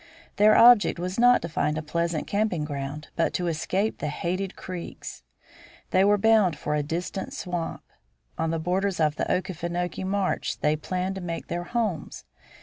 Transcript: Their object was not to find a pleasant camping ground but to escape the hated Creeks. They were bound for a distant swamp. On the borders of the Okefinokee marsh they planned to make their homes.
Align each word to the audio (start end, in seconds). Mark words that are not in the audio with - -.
Their 0.37 0.57
object 0.57 0.97
was 0.97 1.19
not 1.19 1.43
to 1.43 1.47
find 1.47 1.77
a 1.77 1.83
pleasant 1.83 2.25
camping 2.25 2.65
ground 2.65 3.09
but 3.15 3.35
to 3.35 3.45
escape 3.45 3.99
the 3.99 4.07
hated 4.07 4.55
Creeks. 4.55 5.21
They 5.91 6.03
were 6.03 6.17
bound 6.17 6.57
for 6.57 6.73
a 6.73 6.81
distant 6.81 7.33
swamp. 7.33 7.83
On 8.35 8.49
the 8.49 8.57
borders 8.57 8.99
of 8.99 9.15
the 9.15 9.25
Okefinokee 9.31 10.03
marsh 10.03 10.55
they 10.55 10.75
planned 10.75 11.13
to 11.13 11.21
make 11.21 11.49
their 11.49 11.65
homes. 11.65 12.25